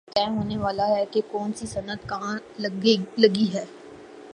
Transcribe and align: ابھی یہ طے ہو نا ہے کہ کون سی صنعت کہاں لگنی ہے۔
ابھی 0.07 0.21
یہ 0.21 0.25
طے 0.27 0.55
ہو 0.55 0.71
نا 0.77 0.87
ہے 0.87 1.03
کہ 1.11 1.21
کون 1.31 1.53
سی 1.53 1.65
صنعت 1.67 2.09
کہاں 2.09 2.37
لگنی 2.59 3.45
ہے۔ 3.53 3.65